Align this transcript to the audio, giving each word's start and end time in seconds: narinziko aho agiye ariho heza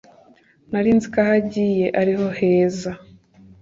narinziko 0.71 1.15
aho 1.23 1.31
agiye 1.39 1.85
ariho 2.01 2.27
heza 2.39 2.91